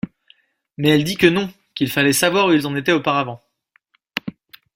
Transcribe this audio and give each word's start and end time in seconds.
Mais 0.79 0.89
elle 0.89 1.03
dit 1.03 1.15
que 1.15 1.27
non, 1.27 1.53
qu’il 1.75 1.91
fallait 1.91 2.11
savoir 2.11 2.47
où 2.47 2.53
ils 2.53 2.65
en 2.65 2.75
étaient 2.75 2.91
auparavant. 2.91 3.39